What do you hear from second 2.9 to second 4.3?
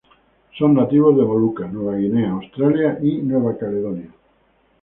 y Nueva Caledonia.